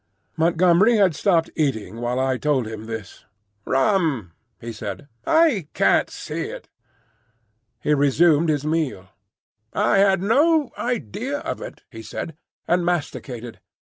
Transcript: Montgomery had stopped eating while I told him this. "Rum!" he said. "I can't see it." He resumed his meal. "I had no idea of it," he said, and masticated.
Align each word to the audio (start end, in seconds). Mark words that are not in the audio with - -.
Montgomery 0.35 0.97
had 0.97 1.13
stopped 1.13 1.51
eating 1.55 1.97
while 2.01 2.19
I 2.19 2.39
told 2.39 2.65
him 2.67 2.87
this. 2.87 3.25
"Rum!" 3.65 4.31
he 4.59 4.73
said. 4.73 5.07
"I 5.27 5.67
can't 5.75 6.09
see 6.09 6.45
it." 6.49 6.69
He 7.83 7.93
resumed 7.93 8.49
his 8.49 8.65
meal. 8.65 9.09
"I 9.73 9.99
had 9.99 10.23
no 10.23 10.71
idea 10.75 11.41
of 11.41 11.61
it," 11.61 11.83
he 11.91 12.01
said, 12.01 12.35
and 12.67 12.83
masticated. 12.83 13.59